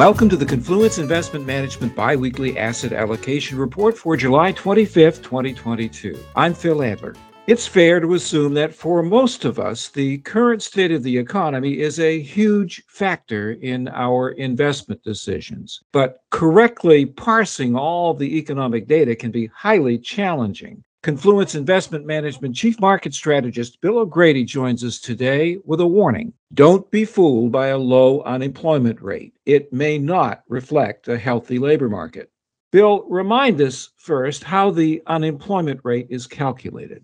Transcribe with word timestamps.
Welcome 0.00 0.30
to 0.30 0.36
the 0.38 0.46
Confluence 0.46 0.96
Investment 0.96 1.44
Management 1.44 1.94
Biweekly 1.94 2.56
Asset 2.56 2.94
Allocation 2.94 3.58
Report 3.58 3.98
for 3.98 4.16
July 4.16 4.50
25th, 4.50 5.22
2022. 5.22 6.18
I'm 6.34 6.54
Phil 6.54 6.82
Adler. 6.82 7.14
It's 7.46 7.66
fair 7.66 8.00
to 8.00 8.14
assume 8.14 8.54
that 8.54 8.74
for 8.74 9.02
most 9.02 9.44
of 9.44 9.58
us, 9.58 9.90
the 9.90 10.16
current 10.20 10.62
state 10.62 10.90
of 10.90 11.02
the 11.02 11.18
economy 11.18 11.80
is 11.80 12.00
a 12.00 12.18
huge 12.18 12.82
factor 12.88 13.52
in 13.60 13.88
our 13.88 14.30
investment 14.30 15.04
decisions. 15.04 15.82
But 15.92 16.22
correctly 16.30 17.04
parsing 17.04 17.76
all 17.76 18.14
the 18.14 18.38
economic 18.38 18.88
data 18.88 19.14
can 19.14 19.30
be 19.30 19.50
highly 19.54 19.98
challenging. 19.98 20.82
Confluence 21.02 21.54
Investment 21.54 22.04
Management 22.04 22.54
Chief 22.54 22.78
Market 22.78 23.14
Strategist 23.14 23.80
Bill 23.80 24.00
O'Grady 24.00 24.44
joins 24.44 24.84
us 24.84 25.00
today 25.00 25.56
with 25.64 25.80
a 25.80 25.86
warning. 25.86 26.34
Don't 26.52 26.90
be 26.90 27.06
fooled 27.06 27.50
by 27.50 27.68
a 27.68 27.78
low 27.78 28.20
unemployment 28.24 29.00
rate. 29.00 29.32
It 29.46 29.72
may 29.72 29.96
not 29.96 30.42
reflect 30.46 31.08
a 31.08 31.16
healthy 31.16 31.58
labor 31.58 31.88
market. 31.88 32.30
Bill, 32.70 33.06
remind 33.08 33.62
us 33.62 33.88
first 33.96 34.44
how 34.44 34.70
the 34.70 35.02
unemployment 35.06 35.80
rate 35.84 36.06
is 36.10 36.26
calculated. 36.26 37.02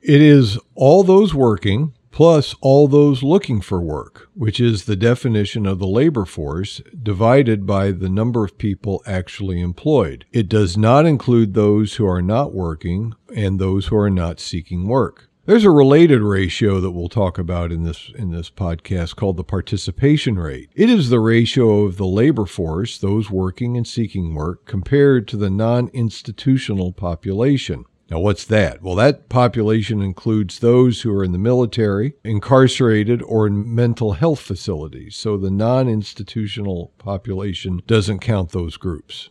It 0.00 0.22
is 0.22 0.56
all 0.76 1.02
those 1.02 1.34
working 1.34 1.92
plus 2.14 2.54
all 2.60 2.86
those 2.86 3.24
looking 3.24 3.60
for 3.60 3.80
work, 3.80 4.28
which 4.34 4.60
is 4.60 4.84
the 4.84 4.94
definition 4.94 5.66
of 5.66 5.80
the 5.80 5.86
labor 5.86 6.24
force 6.24 6.80
divided 7.02 7.66
by 7.66 7.90
the 7.90 8.08
number 8.08 8.44
of 8.44 8.56
people 8.56 9.02
actually 9.04 9.60
employed. 9.60 10.24
It 10.32 10.48
does 10.48 10.76
not 10.76 11.06
include 11.06 11.54
those 11.54 11.94
who 11.94 12.06
are 12.06 12.22
not 12.22 12.54
working 12.54 13.14
and 13.34 13.58
those 13.58 13.86
who 13.86 13.96
are 13.96 14.10
not 14.10 14.38
seeking 14.38 14.86
work. 14.86 15.28
There's 15.46 15.64
a 15.64 15.70
related 15.70 16.22
ratio 16.22 16.78
that 16.80 16.92
we'll 16.92 17.08
talk 17.08 17.36
about 17.36 17.72
in 17.72 17.82
this 17.82 18.12
in 18.14 18.30
this 18.30 18.48
podcast 18.48 19.16
called 19.16 19.36
the 19.36 19.42
participation 19.42 20.38
rate. 20.38 20.70
It 20.76 20.88
is 20.88 21.10
the 21.10 21.18
ratio 21.18 21.80
of 21.80 21.96
the 21.96 22.06
labor 22.06 22.46
force, 22.46 22.96
those 22.96 23.28
working 23.28 23.76
and 23.76 23.86
seeking 23.86 24.34
work, 24.34 24.66
compared 24.66 25.26
to 25.28 25.36
the 25.36 25.50
non-institutional 25.50 26.92
population. 26.92 27.84
Now, 28.10 28.20
what's 28.20 28.44
that? 28.44 28.82
Well, 28.82 28.94
that 28.96 29.28
population 29.28 30.02
includes 30.02 30.58
those 30.58 31.02
who 31.02 31.12
are 31.14 31.24
in 31.24 31.32
the 31.32 31.38
military, 31.38 32.14
incarcerated, 32.22 33.22
or 33.22 33.46
in 33.46 33.74
mental 33.74 34.12
health 34.12 34.40
facilities. 34.40 35.16
So 35.16 35.36
the 35.36 35.50
non 35.50 35.88
institutional 35.88 36.92
population 36.98 37.80
doesn't 37.86 38.20
count 38.20 38.50
those 38.50 38.76
groups. 38.76 39.30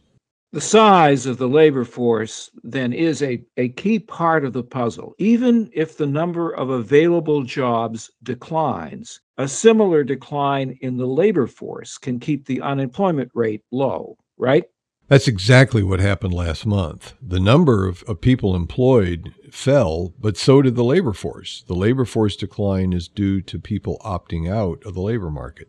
The 0.53 0.61
size 0.61 1.25
of 1.25 1.39
the 1.39 1.49
labor 1.49 1.83
force 1.83 2.51
then 2.63 2.93
is 2.93 3.23
a, 3.23 3.43
a 3.57 3.69
key 3.69 3.97
part 3.97 4.45
of 4.45 4.53
the 4.53 4.63
puzzle. 4.63 5.15
Even 5.17 5.69
if 5.73 5.97
the 5.97 6.05
number 6.05 6.51
of 6.51 6.69
available 6.69 7.41
jobs 7.41 8.11
declines, 8.21 9.19
a 9.39 9.47
similar 9.47 10.03
decline 10.03 10.77
in 10.81 10.97
the 10.97 11.07
labor 11.07 11.47
force 11.47 11.97
can 11.97 12.19
keep 12.19 12.45
the 12.45 12.61
unemployment 12.61 13.31
rate 13.33 13.63
low, 13.71 14.15
right? 14.37 14.65
That's 15.13 15.27
exactly 15.27 15.83
what 15.83 15.99
happened 15.99 16.33
last 16.33 16.65
month. 16.65 17.13
The 17.21 17.39
number 17.39 17.87
of, 17.87 18.01
of, 18.07 18.19
people 18.19 18.55
employed 18.55 19.31
fell, 19.51 20.15
but 20.19 20.37
so 20.37 20.63
did 20.63 20.73
the 20.73 20.83
labor 20.83 21.13
force. 21.13 21.63
The 21.67 21.75
labor 21.75 22.03
force 22.03 22.35
decline 22.35 22.93
is 22.93 23.09
due 23.09 23.39
to 23.41 23.59
people 23.59 24.01
opting 24.03 24.51
out 24.51 24.81
of 24.83 24.95
the 24.95 25.01
labor 25.01 25.29
market. 25.29 25.67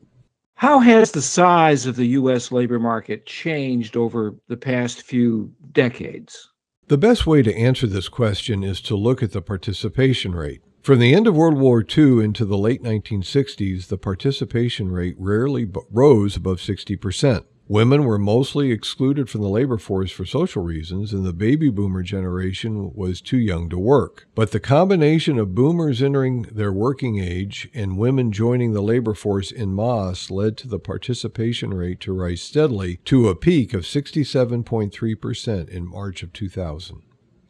How 0.55 0.78
has 0.78 1.11
the 1.11 1.20
size 1.20 1.84
of 1.84 1.97
the 1.97 2.06
U.S. 2.06 2.53
labor 2.53 2.78
market 2.78 3.27
changed 3.27 3.98
over 3.98 4.34
the 4.48 4.56
past 4.56 5.03
few 5.03 5.53
decades? 5.73 6.48
The 6.89 6.97
best 6.97 7.27
way 7.27 7.42
to 7.42 7.55
answer 7.55 7.86
this 7.86 8.08
question 8.08 8.64
is 8.64 8.81
to 8.81 8.97
look 8.97 9.23
at 9.23 9.33
the 9.33 9.42
participation 9.42 10.34
rate. 10.34 10.62
From 10.81 11.01
the 11.01 11.14
end 11.14 11.27
of 11.27 11.36
World 11.36 11.58
War 11.58 11.84
II 11.84 12.25
into 12.25 12.47
the 12.47 12.56
late 12.56 12.83
1960s, 12.83 13.89
the 13.89 13.98
participation 13.98 14.91
rate 14.91 15.17
rarely 15.19 15.70
rose 15.91 16.34
above 16.34 16.61
60%. 16.61 17.45
Women 17.67 18.05
were 18.05 18.19
mostly 18.19 18.70
excluded 18.73 19.31
from 19.31 19.41
the 19.41 19.48
labor 19.48 19.79
force 19.79 20.11
for 20.11 20.27
social 20.27 20.63
reasons, 20.63 21.14
and 21.14 21.25
the 21.25 21.33
baby 21.33 21.70
boomer 21.70 22.02
generation 22.02 22.92
was 22.95 23.23
too 23.23 23.39
young 23.39 23.70
to 23.70 23.79
work. 23.79 24.27
But 24.35 24.51
the 24.51 24.61
combination 24.61 25.39
of 25.39 25.55
boomers 25.55 26.03
entering 26.03 26.42
their 26.42 26.73
working 26.73 27.19
age 27.19 27.70
and 27.73 27.97
women 27.97 28.33
joining 28.33 28.74
the 28.74 28.83
labor 28.83 29.14
force 29.14 29.51
in 29.51 29.74
masse 29.74 30.30
led 30.30 30.58
to 30.58 30.69
the 30.69 30.79
participation 30.79 31.73
rate 31.73 32.01
to 32.01 32.13
rise 32.13 32.42
steadily 32.42 32.98
to 33.07 33.29
a 33.29 33.35
peak 33.35 33.73
of 33.73 33.85
67.3% 33.85 35.69
in 35.70 35.89
March 35.89 36.23
of 36.23 36.35
2000. 36.35 37.03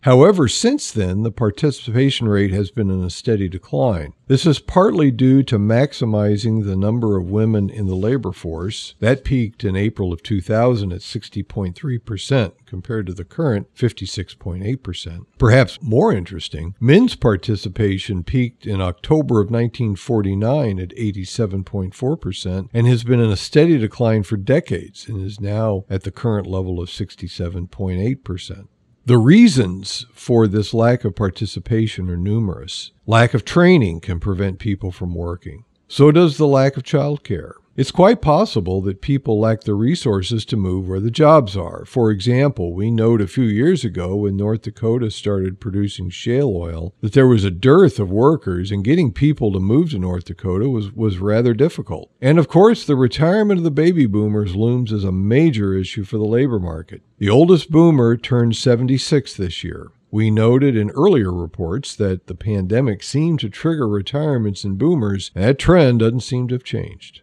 However, 0.05 0.49
since 0.49 0.93
then, 0.93 1.23
the 1.23 1.33
participation 1.33 2.29
rate 2.29 2.51
has 2.51 2.71
been 2.71 2.91
in 2.91 3.03
a 3.03 3.09
steady 3.09 3.49
decline. 3.49 4.13
This 4.27 4.45
is 4.45 4.59
partly 4.59 5.11
due 5.11 5.43
to 5.45 5.59
maximizing 5.59 6.67
the 6.67 6.77
number 6.77 7.17
of 7.17 7.31
women 7.31 7.71
in 7.71 7.87
the 7.87 7.97
labor 7.97 8.33
force. 8.33 8.97
That 9.01 9.25
peaked 9.25 9.65
in 9.65 9.77
April 9.77 10.13
of 10.13 10.23
2000 10.23 10.93
at 10.93 11.01
60.3% 11.01 12.53
compared 12.67 13.07
to 13.07 13.15
the 13.15 13.25
current 13.25 13.75
56.8%. 13.75 15.25
Perhaps 15.39 15.79
more 15.81 16.13
interesting, 16.13 16.75
men's 16.79 17.17
participation 17.17 18.25
peaked 18.25 18.67
in 18.67 18.83
October 18.83 19.41
of 19.41 19.51
1949 19.51 20.81
at 20.81 20.91
87.4% 20.91 22.69
and 22.75 22.87
has 22.87 23.05
been 23.05 23.21
in 23.21 23.31
a 23.31 23.37
steady 23.37 23.79
decline 23.79 24.23
for 24.23 24.37
decades 24.37 25.09
and 25.09 25.25
is 25.25 25.41
now 25.41 25.87
at 25.89 26.03
the 26.03 26.11
current 26.11 26.47
level 26.47 26.79
of 26.79 26.91
67.8%. 26.91 28.69
The 29.07 29.19
reasons 29.19 30.07
for 30.15 30.47
this 30.47 30.73
lack 30.73 31.05
of 31.05 31.15
participation 31.15 32.09
are 32.09 32.17
numerous. 32.17 32.91
Lack 33.07 33.35
of 33.35 33.45
training 33.45 34.01
can 34.01 34.19
prevent 34.19 34.59
people 34.59 34.91
from 34.91 35.15
working. 35.15 35.65
So 35.89 36.11
does 36.11 36.39
the 36.39 36.47
lack 36.47 36.79
of 36.79 36.85
childcare. 36.85 37.53
It's 37.77 37.91
quite 37.91 38.23
possible 38.23 38.81
that 38.83 39.01
people 39.01 39.41
lack 39.41 39.63
the 39.63 39.75
resources 39.75 40.45
to 40.45 40.57
move 40.57 40.89
where 40.89 41.01
the 41.01 41.11
jobs 41.11 41.57
are. 41.57 41.85
For 41.85 42.13
example, 42.13 42.73
we 42.73 42.89
note 42.89 43.21
a 43.21 43.27
few 43.27 43.47
years 43.47 43.85
ago 43.85 44.15
when 44.15 44.37
North 44.37 44.63
Dakota 44.63 45.11
started 45.11 45.59
producing 45.59 46.09
shale 46.09 46.53
oil 46.55 46.95
that 47.01 47.15
there 47.15 47.27
was 47.27 47.43
a 47.43 47.51
dearth 47.51 47.99
of 47.99 48.13
workers 48.13 48.71
and 48.71 48.85
getting 48.85 49.11
people 49.11 49.51
to 49.53 49.59
move 49.59 49.91
to 49.91 49.99
North 49.99 50.27
Dakota 50.27 50.71
was, 50.71 50.93
was 50.93 51.19
rather 51.19 51.53
difficult. 51.53 52.13
And 52.21 52.39
of 52.39 52.47
course, 52.47 52.87
the 52.87 52.95
retirement 52.95 53.59
of 53.59 53.65
the 53.65 53.73
baby 53.73 54.07
boomers 54.07 54.55
looms 54.55 54.93
as 54.93 55.03
a 55.03 55.11
major 55.11 55.75
issue 55.75 56.05
for 56.05 56.17
the 56.17 56.23
labor 56.23 56.61
market. 56.61 57.03
The 57.19 57.31
oldest 57.31 57.73
boomer 57.73 58.17
turned 58.17 58.55
76 58.55 59.35
this 59.35 59.65
year. 59.65 59.91
We 60.13 60.31
noted 60.31 60.77
in 60.77 60.91
earlier 60.91 61.33
reports 61.33 61.97
that 61.97 62.29
the 62.29 62.37
pandemic 62.37 63.03
seemed 63.03 63.41
to 63.41 63.49
trigger 63.49 63.89
retirements 63.89 64.63
in 64.63 64.77
boomers. 64.77 65.33
And 65.35 65.43
that 65.43 65.59
trend 65.59 65.99
doesn't 65.99 66.21
seem 66.21 66.47
to 66.47 66.55
have 66.55 66.63
changed 66.63 67.23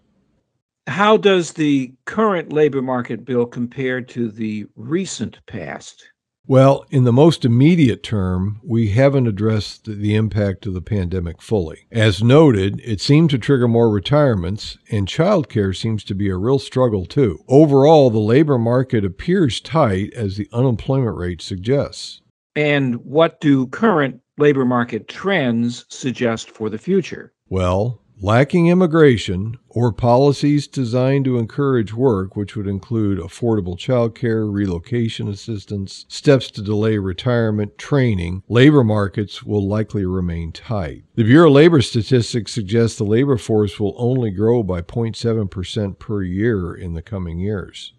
how 0.87 1.17
does 1.17 1.53
the 1.53 1.93
current 2.05 2.51
labor 2.51 2.81
market 2.81 3.25
bill 3.25 3.45
compare 3.45 4.01
to 4.01 4.29
the 4.29 4.65
recent 4.75 5.39
past? 5.45 6.05
Well, 6.47 6.85
in 6.89 7.03
the 7.03 7.13
most 7.13 7.45
immediate 7.45 8.01
term, 8.01 8.59
we 8.63 8.89
haven't 8.89 9.27
addressed 9.27 9.85
the 9.85 10.15
impact 10.15 10.65
of 10.65 10.73
the 10.73 10.81
pandemic 10.81 11.41
fully. 11.41 11.85
As 11.91 12.23
noted, 12.23 12.81
it 12.83 12.99
seemed 12.99 13.29
to 13.29 13.37
trigger 13.37 13.67
more 13.67 13.91
retirements, 13.91 14.77
and 14.89 15.07
childcare 15.07 15.75
seems 15.75 16.03
to 16.05 16.15
be 16.15 16.29
a 16.29 16.35
real 16.35 16.57
struggle 16.57 17.05
too. 17.05 17.43
Overall, 17.47 18.09
the 18.09 18.19
labor 18.19 18.57
market 18.57 19.05
appears 19.05 19.61
tight 19.61 20.11
as 20.13 20.35
the 20.35 20.49
unemployment 20.51 21.15
rate 21.15 21.41
suggests. 21.41 22.21
And 22.55 22.95
what 23.05 23.39
do 23.39 23.67
current 23.67 24.19
labor 24.37 24.65
market 24.65 25.07
trends 25.07 25.85
suggest 25.89 26.49
for 26.49 26.69
the 26.69 26.79
future? 26.79 27.31
Well, 27.49 28.00
Lacking 28.23 28.67
immigration 28.67 29.57
or 29.67 29.91
policies 29.91 30.67
designed 30.67 31.25
to 31.25 31.39
encourage 31.39 31.91
work, 31.91 32.35
which 32.35 32.55
would 32.55 32.67
include 32.67 33.17
affordable 33.17 33.75
child 33.75 34.13
care, 34.13 34.45
relocation 34.45 35.27
assistance, 35.27 36.05
steps 36.07 36.51
to 36.51 36.61
delay 36.61 36.99
retirement, 36.99 37.79
training, 37.79 38.43
labor 38.47 38.83
markets 38.83 39.41
will 39.41 39.67
likely 39.67 40.05
remain 40.05 40.51
tight. 40.51 41.03
The 41.15 41.23
Bureau 41.23 41.47
of 41.47 41.55
Labor 41.55 41.81
Statistics 41.81 42.51
suggests 42.51 42.99
the 42.99 43.05
labor 43.05 43.37
force 43.37 43.79
will 43.79 43.95
only 43.97 44.29
grow 44.29 44.61
by 44.61 44.83
0.7% 44.83 45.97
per 45.97 46.21
year 46.21 46.75
in 46.75 46.93
the 46.93 47.01
coming 47.01 47.39
years. 47.39 47.93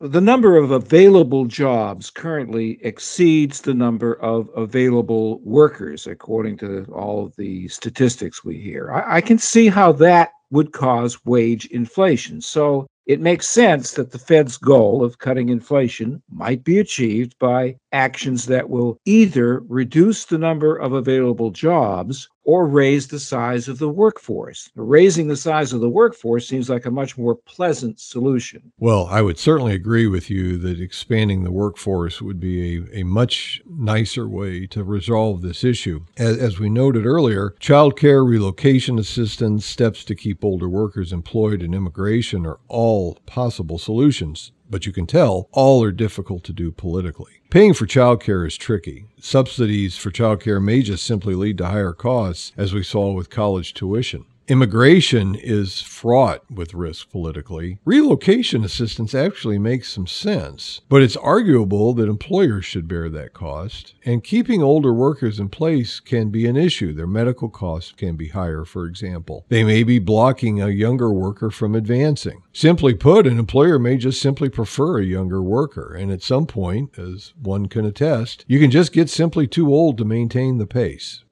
The 0.00 0.20
number 0.20 0.56
of 0.56 0.72
available 0.72 1.46
jobs 1.46 2.10
currently 2.10 2.78
exceeds 2.82 3.60
the 3.60 3.74
number 3.74 4.14
of 4.14 4.50
available 4.56 5.40
workers, 5.44 6.08
according 6.08 6.58
to 6.58 6.84
all 6.92 7.32
the 7.36 7.68
statistics 7.68 8.44
we 8.44 8.58
hear. 8.58 8.90
I, 8.90 9.16
I, 9.16 9.20
can 9.20 9.38
see 9.38 9.68
how 9.68 9.92
that 9.92 10.32
would 10.50 10.72
cause 10.72 11.24
wage 11.24 11.66
inflation. 11.66 12.40
So 12.40 12.88
it 13.06 13.20
makes 13.20 13.48
sense 13.48 13.92
that 13.92 14.10
the 14.10 14.18
Fed's 14.18 14.56
goal 14.56 15.04
of 15.04 15.18
cutting 15.18 15.48
inflation 15.48 16.22
might 16.28 16.64
be 16.64 16.80
achieved 16.80 17.38
by 17.38 17.76
actions 17.92 18.46
that 18.46 18.68
will 18.68 18.98
either 19.04 19.60
reduce 19.68 20.24
the 20.24 20.38
number 20.38 20.74
of 20.76 20.92
available 20.92 21.50
jobs 21.50 22.28
or 22.44 22.66
raise 22.66 23.08
the 23.08 23.18
size 23.18 23.68
of 23.68 23.78
the 23.78 23.88
workforce. 23.88 24.70
Raising 24.74 25.28
the 25.28 25.36
size 25.36 25.72
of 25.72 25.80
the 25.80 25.88
workforce 25.88 26.46
seems 26.46 26.68
like 26.68 26.86
a 26.86 26.90
much 26.90 27.18
more 27.18 27.34
pleasant 27.34 27.98
solution. 27.98 28.72
Well, 28.78 29.06
I 29.10 29.22
would 29.22 29.38
certainly 29.38 29.74
agree 29.74 30.06
with 30.06 30.30
you 30.30 30.58
that 30.58 30.80
expanding 30.80 31.42
the 31.42 31.52
workforce 31.52 32.20
would 32.20 32.40
be 32.40 32.76
a, 32.76 33.00
a 33.00 33.02
much 33.02 33.62
nicer 33.66 34.28
way 34.28 34.66
to 34.68 34.84
resolve 34.84 35.42
this 35.42 35.64
issue. 35.64 36.04
As, 36.16 36.38
as 36.38 36.58
we 36.60 36.70
noted 36.70 37.06
earlier, 37.06 37.54
child 37.60 37.98
care, 37.98 38.24
relocation 38.24 38.98
assistance, 38.98 39.64
steps 39.64 40.04
to 40.04 40.14
keep 40.14 40.44
older 40.44 40.68
workers 40.68 41.12
employed, 41.12 41.62
and 41.62 41.74
immigration 41.74 42.46
are 42.46 42.58
all 42.68 43.14
possible 43.26 43.78
solutions 43.78 44.52
but 44.74 44.86
you 44.86 44.92
can 44.92 45.06
tell 45.06 45.48
all 45.52 45.84
are 45.84 45.92
difficult 45.92 46.42
to 46.42 46.52
do 46.52 46.72
politically. 46.72 47.34
Paying 47.48 47.74
for 47.74 47.86
childcare 47.86 48.44
is 48.44 48.56
tricky. 48.56 49.04
Subsidies 49.20 49.96
for 49.96 50.10
childcare 50.10 50.60
may 50.60 50.82
just 50.82 51.04
simply 51.04 51.36
lead 51.36 51.58
to 51.58 51.66
higher 51.66 51.92
costs, 51.92 52.50
as 52.56 52.74
we 52.74 52.82
saw 52.82 53.12
with 53.12 53.30
college 53.30 53.72
tuition. 53.72 54.24
Immigration 54.46 55.34
is 55.34 55.80
fraught 55.80 56.42
with 56.50 56.74
risk 56.74 57.10
politically. 57.10 57.78
Relocation 57.86 58.62
assistance 58.62 59.14
actually 59.14 59.58
makes 59.58 59.90
some 59.90 60.06
sense, 60.06 60.82
but 60.90 61.00
it's 61.00 61.16
arguable 61.16 61.94
that 61.94 62.10
employers 62.10 62.66
should 62.66 62.86
bear 62.86 63.08
that 63.08 63.32
cost. 63.32 63.94
And 64.04 64.22
keeping 64.22 64.62
older 64.62 64.92
workers 64.92 65.40
in 65.40 65.48
place 65.48 65.98
can 65.98 66.28
be 66.28 66.46
an 66.46 66.58
issue. 66.58 66.92
Their 66.92 67.06
medical 67.06 67.48
costs 67.48 67.92
can 67.92 68.16
be 68.16 68.28
higher, 68.28 68.66
for 68.66 68.84
example. 68.84 69.46
They 69.48 69.64
may 69.64 69.82
be 69.82 69.98
blocking 69.98 70.60
a 70.60 70.68
younger 70.68 71.10
worker 71.10 71.50
from 71.50 71.74
advancing. 71.74 72.42
Simply 72.52 72.92
put, 72.92 73.26
an 73.26 73.38
employer 73.38 73.78
may 73.78 73.96
just 73.96 74.20
simply 74.20 74.50
prefer 74.50 74.98
a 74.98 75.06
younger 75.06 75.42
worker. 75.42 75.94
And 75.94 76.12
at 76.12 76.22
some 76.22 76.44
point, 76.44 76.98
as 76.98 77.32
one 77.40 77.64
can 77.66 77.86
attest, 77.86 78.44
you 78.46 78.60
can 78.60 78.70
just 78.70 78.92
get 78.92 79.08
simply 79.08 79.46
too 79.46 79.72
old 79.72 79.96
to 79.96 80.04
maintain 80.04 80.58
the 80.58 80.66
pace. 80.66 81.24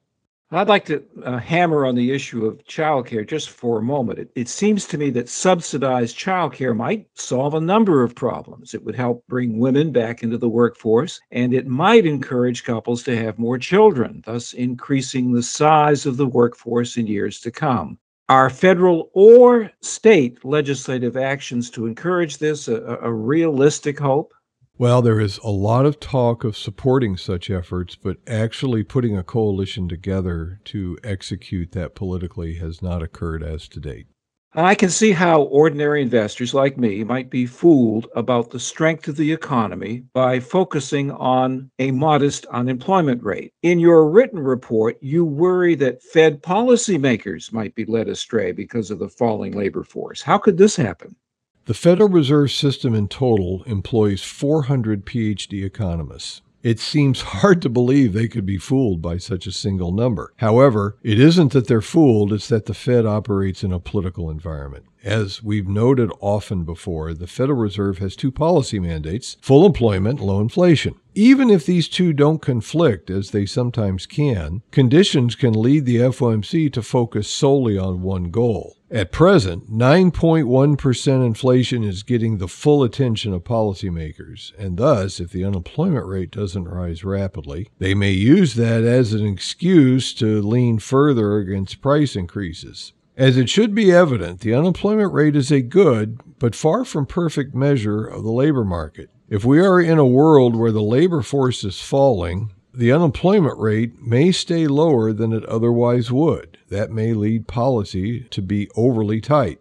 I'd 0.55 0.67
like 0.67 0.85
to 0.85 1.03
uh, 1.23 1.37
hammer 1.37 1.85
on 1.85 1.95
the 1.95 2.11
issue 2.11 2.45
of 2.45 2.63
childcare 2.65 3.27
just 3.27 3.49
for 3.49 3.79
a 3.79 3.83
moment. 3.83 4.19
It, 4.19 4.31
it 4.35 4.49
seems 4.49 4.85
to 4.85 4.97
me 4.97 5.09
that 5.11 5.27
subsidized 5.27 6.17
childcare 6.17 6.75
might 6.75 7.07
solve 7.15 7.55
a 7.55 7.61
number 7.61 8.03
of 8.03 8.15
problems. 8.15 8.73
It 8.73 8.83
would 8.83 8.95
help 8.95 9.25
bring 9.27 9.57
women 9.57 9.91
back 9.91 10.21
into 10.21 10.37
the 10.37 10.49
workforce, 10.49 11.19
and 11.31 11.53
it 11.53 11.65
might 11.65 12.05
encourage 12.05 12.63
couples 12.63 13.01
to 13.03 13.15
have 13.15 13.39
more 13.39 13.57
children, 13.57 14.21
thus 14.25 14.53
increasing 14.53 15.31
the 15.31 15.43
size 15.43 16.05
of 16.05 16.17
the 16.17 16.27
workforce 16.27 16.97
in 16.97 17.07
years 17.07 17.39
to 17.39 17.51
come. 17.51 17.97
Are 18.29 18.49
federal 18.49 19.09
or 19.13 19.71
state 19.81 20.45
legislative 20.45 21.17
actions 21.17 21.69
to 21.71 21.85
encourage 21.85 22.37
this 22.37 22.67
a, 22.67 22.99
a 23.01 23.11
realistic 23.11 23.99
hope? 23.99 24.33
Well, 24.79 25.03
there 25.03 25.19
is 25.19 25.37
a 25.43 25.51
lot 25.51 25.85
of 25.85 25.99
talk 25.99 26.43
of 26.43 26.57
supporting 26.57 27.15
such 27.15 27.51
efforts, 27.51 27.95
but 27.95 28.17
actually 28.25 28.83
putting 28.83 29.15
a 29.15 29.23
coalition 29.23 29.87
together 29.87 30.59
to 30.65 30.97
execute 31.03 31.73
that 31.73 31.93
politically 31.93 32.55
has 32.55 32.81
not 32.81 33.03
occurred 33.03 33.43
as 33.43 33.67
to 33.67 33.79
date. 33.79 34.07
I 34.55 34.73
can 34.75 34.89
see 34.89 35.11
how 35.11 35.43
ordinary 35.43 36.01
investors 36.01 36.53
like 36.53 36.77
me 36.77 37.03
might 37.03 37.29
be 37.29 37.45
fooled 37.45 38.07
about 38.15 38.49
the 38.49 38.59
strength 38.59 39.07
of 39.07 39.15
the 39.15 39.31
economy 39.31 40.05
by 40.13 40.39
focusing 40.39 41.09
on 41.11 41.71
a 41.79 41.91
modest 41.91 42.45
unemployment 42.47 43.23
rate. 43.23 43.51
In 43.61 43.79
your 43.79 44.09
written 44.09 44.39
report, 44.39 44.97
you 45.01 45.23
worry 45.23 45.73
that 45.75 46.03
Fed 46.03 46.41
policymakers 46.43 47.53
might 47.53 47.73
be 47.73 47.85
led 47.85 48.07
astray 48.07 48.51
because 48.51 48.91
of 48.91 48.99
the 48.99 49.09
falling 49.09 49.53
labor 49.53 49.83
force. 49.83 50.21
How 50.21 50.37
could 50.37 50.57
this 50.57 50.75
happen? 50.75 51.15
The 51.65 51.73
Federal 51.73 52.09
Reserve 52.09 52.51
System 52.51 52.93
in 52.93 53.07
total 53.07 53.63
employs 53.63 54.21
400 54.21 55.05
PhD 55.05 55.63
economists. 55.63 56.41
It 56.61 56.77
seems 56.77 57.21
hard 57.39 57.61
to 57.61 57.69
believe 57.69 58.11
they 58.11 58.27
could 58.27 58.45
be 58.45 58.57
fooled 58.57 59.01
by 59.01 59.17
such 59.17 59.47
a 59.47 59.51
single 59.53 59.93
number. 59.93 60.33
However, 60.37 60.97
it 61.03 61.21
isn't 61.21 61.53
that 61.53 61.67
they're 61.67 61.79
fooled, 61.79 62.33
it's 62.33 62.49
that 62.49 62.65
the 62.65 62.73
Fed 62.73 63.05
operates 63.05 63.63
in 63.63 63.71
a 63.71 63.79
political 63.79 64.29
environment. 64.29 64.83
As 65.05 65.41
we've 65.41 65.67
noted 65.67 66.11
often 66.19 66.65
before, 66.65 67.13
the 67.13 67.27
Federal 67.27 67.59
Reserve 67.59 67.99
has 67.99 68.17
two 68.17 68.31
policy 68.31 68.79
mandates 68.79 69.37
full 69.41 69.65
employment, 69.65 70.19
low 70.19 70.41
inflation. 70.41 70.95
Even 71.15 71.49
if 71.49 71.65
these 71.65 71.87
two 71.87 72.11
don't 72.11 72.41
conflict, 72.41 73.09
as 73.09 73.31
they 73.31 73.45
sometimes 73.45 74.05
can, 74.05 74.63
conditions 74.71 75.35
can 75.35 75.53
lead 75.53 75.85
the 75.85 75.97
FOMC 75.97 76.73
to 76.73 76.81
focus 76.81 77.29
solely 77.29 77.77
on 77.77 78.01
one 78.01 78.31
goal. 78.31 78.77
At 78.93 79.11
present, 79.11 79.71
9.1% 79.71 81.25
inflation 81.25 81.83
is 81.83 82.03
getting 82.03 82.37
the 82.37 82.47
full 82.47 82.83
attention 82.83 83.33
of 83.33 83.43
policymakers, 83.43 84.53
and 84.59 84.77
thus, 84.77 85.19
if 85.19 85.31
the 85.31 85.43
unemployment 85.43 86.05
rate 86.05 86.29
doesn't 86.29 86.67
rise 86.67 87.03
rapidly, 87.03 87.71
they 87.79 87.95
may 87.95 88.11
use 88.11 88.53
that 88.53 88.83
as 88.83 89.11
an 89.13 89.25
excuse 89.25 90.13
to 90.13 90.39
lean 90.43 90.77
further 90.77 91.39
against 91.39 91.81
price 91.81 92.15
increases. 92.15 92.93
As 93.17 93.35
it 93.35 93.49
should 93.49 93.73
be 93.73 93.91
evident, 93.91 94.41
the 94.41 94.53
unemployment 94.53 95.11
rate 95.11 95.35
is 95.35 95.51
a 95.51 95.63
good, 95.63 96.19
but 96.37 96.53
far 96.53 96.85
from 96.85 97.07
perfect 97.07 97.55
measure 97.55 98.05
of 98.05 98.21
the 98.21 98.31
labor 98.31 98.63
market. 98.63 99.09
If 99.27 99.43
we 99.43 99.59
are 99.59 99.81
in 99.81 99.97
a 99.97 100.05
world 100.05 100.55
where 100.55 100.71
the 100.71 100.83
labor 100.83 101.23
force 101.23 101.63
is 101.63 101.81
falling, 101.81 102.51
the 102.75 102.91
unemployment 102.91 103.57
rate 103.59 104.01
may 104.01 104.31
stay 104.31 104.67
lower 104.67 105.13
than 105.13 105.31
it 105.31 105.45
otherwise 105.45 106.11
would. 106.11 106.57
That 106.69 106.91
may 106.91 107.13
lead 107.13 107.47
policy 107.47 108.21
to 108.31 108.41
be 108.41 108.67
overly 108.75 109.21
tight. 109.21 109.59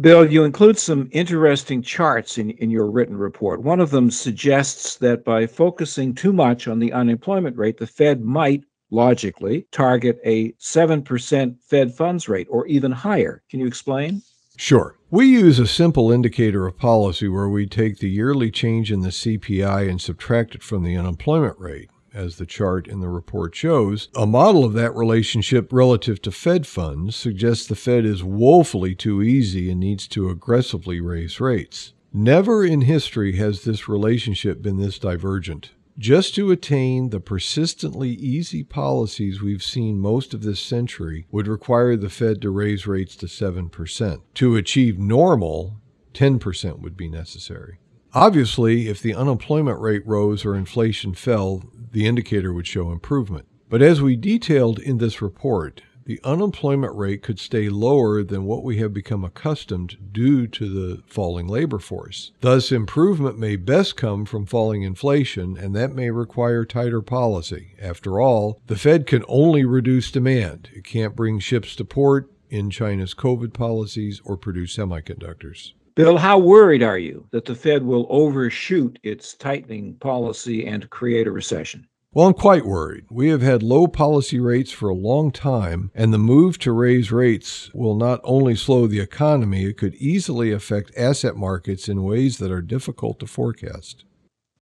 Bill, 0.00 0.28
you 0.28 0.42
include 0.42 0.78
some 0.78 1.08
interesting 1.12 1.82
charts 1.82 2.38
in, 2.38 2.50
in 2.50 2.70
your 2.70 2.90
written 2.90 3.16
report. 3.16 3.62
One 3.62 3.78
of 3.78 3.90
them 3.90 4.10
suggests 4.10 4.96
that 4.96 5.24
by 5.24 5.46
focusing 5.46 6.14
too 6.14 6.32
much 6.32 6.66
on 6.66 6.80
the 6.80 6.92
unemployment 6.92 7.56
rate, 7.56 7.78
the 7.78 7.86
Fed 7.86 8.22
might 8.22 8.64
logically 8.90 9.66
target 9.70 10.18
a 10.24 10.52
7% 10.52 11.56
Fed 11.62 11.94
funds 11.94 12.28
rate 12.28 12.48
or 12.50 12.66
even 12.66 12.90
higher. 12.90 13.42
Can 13.50 13.60
you 13.60 13.66
explain? 13.66 14.22
Sure. 14.56 14.96
We 15.10 15.26
use 15.26 15.58
a 15.58 15.66
simple 15.66 16.10
indicator 16.10 16.66
of 16.66 16.78
policy 16.78 17.28
where 17.28 17.48
we 17.48 17.66
take 17.66 17.98
the 17.98 18.10
yearly 18.10 18.50
change 18.50 18.90
in 18.90 19.00
the 19.00 19.10
CPI 19.10 19.88
and 19.88 20.00
subtract 20.00 20.54
it 20.54 20.62
from 20.62 20.82
the 20.82 20.96
unemployment 20.96 21.58
rate 21.58 21.90
as 22.14 22.36
the 22.36 22.46
chart 22.46 22.86
in 22.86 23.00
the 23.00 23.08
report 23.08 23.54
shows, 23.54 24.08
a 24.14 24.26
model 24.26 24.64
of 24.64 24.72
that 24.74 24.94
relationship 24.94 25.72
relative 25.72 26.20
to 26.22 26.30
Fed 26.30 26.66
funds 26.66 27.16
suggests 27.16 27.66
the 27.66 27.74
Fed 27.74 28.04
is 28.04 28.22
woefully 28.22 28.94
too 28.94 29.22
easy 29.22 29.70
and 29.70 29.80
needs 29.80 30.06
to 30.08 30.28
aggressively 30.28 31.00
raise 31.00 31.40
rates. 31.40 31.92
Never 32.12 32.64
in 32.64 32.82
history 32.82 33.36
has 33.36 33.64
this 33.64 33.88
relationship 33.88 34.60
been 34.60 34.76
this 34.76 34.98
divergent. 34.98 35.70
Just 35.98 36.34
to 36.34 36.50
attain 36.50 37.10
the 37.10 37.20
persistently 37.20 38.10
easy 38.10 38.62
policies 38.62 39.42
we've 39.42 39.62
seen 39.62 39.98
most 39.98 40.32
of 40.32 40.42
this 40.42 40.60
century 40.60 41.26
would 41.30 41.46
require 41.46 41.96
the 41.96 42.10
Fed 42.10 42.40
to 42.42 42.50
raise 42.50 42.86
rates 42.86 43.14
to 43.16 43.26
7%. 43.26 44.20
To 44.34 44.56
achieve 44.56 44.98
normal, 44.98 45.76
10% 46.14 46.80
would 46.80 46.96
be 46.96 47.08
necessary. 47.08 47.78
Obviously, 48.14 48.88
if 48.88 49.00
the 49.00 49.14
unemployment 49.14 49.80
rate 49.80 50.06
rose 50.06 50.44
or 50.44 50.54
inflation 50.54 51.14
fell, 51.14 51.62
the 51.92 52.06
indicator 52.06 52.52
would 52.52 52.66
show 52.66 52.90
improvement. 52.90 53.46
But 53.68 53.82
as 53.82 54.02
we 54.02 54.16
detailed 54.16 54.78
in 54.80 54.98
this 54.98 55.22
report, 55.22 55.82
the 56.04 56.20
unemployment 56.24 56.94
rate 56.96 57.22
could 57.22 57.38
stay 57.38 57.68
lower 57.68 58.22
than 58.22 58.44
what 58.44 58.64
we 58.64 58.78
have 58.78 58.92
become 58.92 59.24
accustomed 59.24 59.96
due 60.12 60.46
to 60.48 60.68
the 60.68 61.02
falling 61.06 61.46
labor 61.46 61.78
force. 61.78 62.32
Thus, 62.40 62.72
improvement 62.72 63.38
may 63.38 63.56
best 63.56 63.96
come 63.96 64.24
from 64.24 64.46
falling 64.46 64.82
inflation, 64.82 65.56
and 65.56 65.76
that 65.76 65.94
may 65.94 66.10
require 66.10 66.64
tighter 66.64 67.02
policy. 67.02 67.76
After 67.80 68.20
all, 68.20 68.60
the 68.66 68.76
Fed 68.76 69.06
can 69.06 69.24
only 69.28 69.64
reduce 69.64 70.10
demand, 70.10 70.70
it 70.74 70.84
can't 70.84 71.16
bring 71.16 71.38
ships 71.38 71.76
to 71.76 71.84
port 71.84 72.30
in 72.50 72.68
China's 72.68 73.14
COVID 73.14 73.52
policies 73.52 74.20
or 74.24 74.36
produce 74.36 74.76
semiconductors. 74.76 75.72
Bill, 75.94 76.16
how 76.16 76.38
worried 76.38 76.82
are 76.82 76.98
you 76.98 77.26
that 77.32 77.44
the 77.44 77.54
Fed 77.54 77.82
will 77.82 78.06
overshoot 78.08 78.98
its 79.02 79.34
tightening 79.34 79.94
policy 79.96 80.66
and 80.66 80.88
create 80.90 81.26
a 81.26 81.30
recession? 81.30 81.86
Well, 82.14 82.26
I'm 82.26 82.34
quite 82.34 82.66
worried. 82.66 83.06
We 83.10 83.30
have 83.30 83.40
had 83.40 83.62
low 83.62 83.86
policy 83.86 84.38
rates 84.38 84.70
for 84.70 84.90
a 84.90 84.94
long 84.94 85.30
time, 85.30 85.90
and 85.94 86.12
the 86.12 86.18
move 86.18 86.58
to 86.58 86.70
raise 86.70 87.10
rates 87.10 87.70
will 87.72 87.96
not 87.96 88.20
only 88.22 88.54
slow 88.54 88.86
the 88.86 89.00
economy, 89.00 89.64
it 89.64 89.78
could 89.78 89.94
easily 89.94 90.52
affect 90.52 90.92
asset 90.94 91.36
markets 91.36 91.88
in 91.88 92.02
ways 92.02 92.36
that 92.36 92.50
are 92.50 92.60
difficult 92.60 93.18
to 93.20 93.26
forecast. 93.26 94.04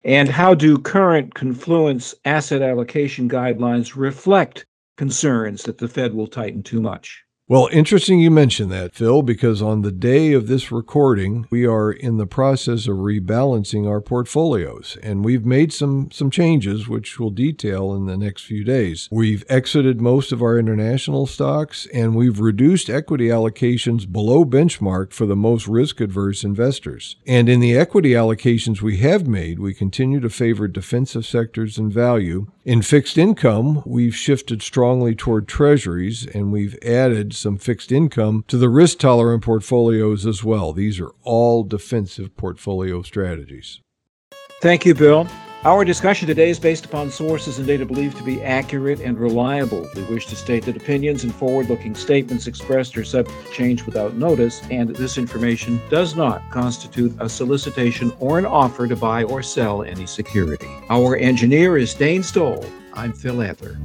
And 0.04 0.28
how 0.28 0.52
do 0.52 0.76
current 0.76 1.34
confluence 1.34 2.14
asset 2.26 2.60
allocation 2.60 3.30
guidelines 3.30 3.96
reflect 3.96 4.66
concerns 4.98 5.62
that 5.62 5.78
the 5.78 5.88
Fed 5.88 6.12
will 6.12 6.26
tighten 6.26 6.62
too 6.62 6.82
much? 6.82 7.24
Well, 7.50 7.70
interesting 7.72 8.20
you 8.20 8.30
mentioned 8.30 8.70
that, 8.72 8.94
Phil, 8.94 9.22
because 9.22 9.62
on 9.62 9.80
the 9.80 9.90
day 9.90 10.34
of 10.34 10.48
this 10.48 10.70
recording, 10.70 11.46
we 11.48 11.64
are 11.64 11.90
in 11.90 12.18
the 12.18 12.26
process 12.26 12.86
of 12.86 12.98
rebalancing 12.98 13.88
our 13.88 14.02
portfolios, 14.02 14.98
and 15.02 15.24
we've 15.24 15.46
made 15.46 15.72
some 15.72 16.10
some 16.10 16.30
changes 16.30 16.88
which 16.88 17.18
we'll 17.18 17.30
detail 17.30 17.94
in 17.94 18.04
the 18.04 18.18
next 18.18 18.42
few 18.42 18.64
days. 18.64 19.08
We've 19.10 19.46
exited 19.48 19.98
most 19.98 20.30
of 20.30 20.42
our 20.42 20.58
international 20.58 21.26
stocks 21.26 21.86
and 21.94 22.14
we've 22.14 22.38
reduced 22.38 22.90
equity 22.90 23.28
allocations 23.28 24.12
below 24.12 24.44
benchmark 24.44 25.14
for 25.14 25.24
the 25.24 25.34
most 25.34 25.66
risk-adverse 25.66 26.44
investors. 26.44 27.16
And 27.26 27.48
in 27.48 27.60
the 27.60 27.78
equity 27.78 28.10
allocations 28.10 28.82
we 28.82 28.98
have 28.98 29.26
made, 29.26 29.58
we 29.58 29.72
continue 29.72 30.20
to 30.20 30.28
favor 30.28 30.68
defensive 30.68 31.24
sectors 31.24 31.78
and 31.78 31.90
value 31.90 32.48
In 32.68 32.82
fixed 32.82 33.16
income, 33.16 33.82
we've 33.86 34.14
shifted 34.14 34.60
strongly 34.60 35.14
toward 35.14 35.48
treasuries 35.48 36.26
and 36.26 36.52
we've 36.52 36.76
added 36.84 37.32
some 37.32 37.56
fixed 37.56 37.90
income 37.90 38.44
to 38.46 38.58
the 38.58 38.68
risk 38.68 38.98
tolerant 38.98 39.42
portfolios 39.42 40.26
as 40.26 40.44
well. 40.44 40.74
These 40.74 41.00
are 41.00 41.10
all 41.22 41.64
defensive 41.64 42.36
portfolio 42.36 43.00
strategies. 43.00 43.80
Thank 44.60 44.84
you, 44.84 44.94
Bill. 44.94 45.26
Our 45.64 45.82
discussion 45.82 46.28
today 46.28 46.50
is 46.50 46.60
based 46.60 46.84
upon 46.84 47.10
sources 47.10 47.56
and 47.56 47.66
data 47.66 47.86
believed 47.86 48.18
to 48.18 48.22
be 48.22 48.42
accurate 48.42 49.00
and 49.00 49.18
reliable. 49.18 49.88
We 49.96 50.02
wish 50.02 50.26
to 50.26 50.36
state 50.36 50.66
that 50.66 50.76
opinions 50.76 51.24
and 51.24 51.34
forward 51.34 51.70
looking 51.70 51.94
statements 51.94 52.46
expressed 52.46 52.98
are 52.98 53.02
subject 53.02 53.46
to 53.46 53.52
change 53.54 53.86
without 53.86 54.16
notice, 54.16 54.60
and 54.70 54.90
this 54.90 55.16
information 55.16 55.80
does 55.88 56.16
not 56.16 56.42
constitute 56.50 57.16
a 57.18 57.30
solicitation 57.30 58.12
or 58.20 58.38
an 58.38 58.44
offer 58.44 58.86
to 58.86 58.94
buy 58.94 59.22
or 59.22 59.42
sell 59.42 59.82
any 59.82 60.04
security. 60.04 60.68
Our 60.90 61.16
engineer 61.16 61.76
is 61.76 61.92
Dane 61.92 62.22
Stoll. 62.22 62.64
I'm 62.94 63.12
Phil 63.12 63.42
Adler. 63.42 63.78